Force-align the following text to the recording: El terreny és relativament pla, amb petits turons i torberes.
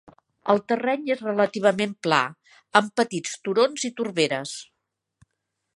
El 0.51 0.61
terreny 0.71 1.03
és 1.15 1.21
relativament 1.25 1.93
pla, 2.07 2.21
amb 2.81 2.97
petits 3.01 3.37
turons 3.49 3.87
i 3.91 3.95
torberes. 4.01 4.57